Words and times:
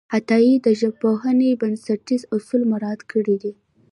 عطایي 0.17 0.53
د 0.65 0.67
ژبپوهنې 0.79 1.59
بنسټیز 1.61 2.21
اصول 2.35 2.61
مراعت 2.71 3.01
کړي 3.11 3.35
دي. 3.43 3.53